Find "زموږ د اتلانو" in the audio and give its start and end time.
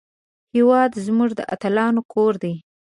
1.05-2.01